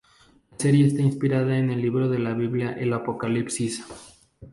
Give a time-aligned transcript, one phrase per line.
[0.53, 3.85] La serie está inspirada en el libro de la Biblia el Apocalipsis.